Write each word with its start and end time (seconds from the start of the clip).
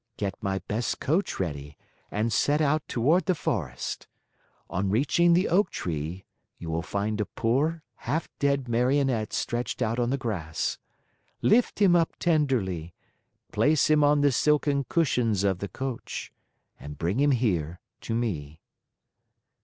"Get 0.17 0.33
my 0.41 0.57
best 0.67 0.99
coach 0.99 1.39
ready 1.39 1.77
and 2.09 2.33
set 2.33 2.59
out 2.59 2.81
toward 2.87 3.25
the 3.27 3.35
forest. 3.35 4.07
On 4.67 4.89
reaching 4.89 5.33
the 5.33 5.47
oak 5.47 5.69
tree, 5.69 6.25
you 6.57 6.71
will 6.71 6.81
find 6.81 7.21
a 7.21 7.25
poor, 7.27 7.83
half 7.97 8.27
dead 8.39 8.67
Marionette 8.67 9.31
stretched 9.31 9.79
out 9.79 9.99
on 9.99 10.09
the 10.09 10.17
grass. 10.17 10.79
Lift 11.43 11.79
him 11.83 11.95
up 11.95 12.15
tenderly, 12.17 12.95
place 13.51 13.91
him 13.91 14.03
on 14.03 14.21
the 14.21 14.31
silken 14.31 14.85
cushions 14.85 15.43
of 15.43 15.59
the 15.59 15.69
coach, 15.69 16.31
and 16.79 16.97
bring 16.97 17.19
him 17.19 17.29
here 17.29 17.79
to 17.99 18.15
me." 18.15 18.59